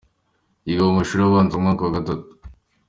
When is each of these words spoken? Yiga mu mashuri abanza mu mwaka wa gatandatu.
Yiga 0.65 0.83
mu 0.87 0.93
mashuri 0.99 1.21
abanza 1.23 1.55
mu 1.57 1.63
mwaka 1.63 1.81
wa 1.83 1.95
gatandatu. 1.97 2.33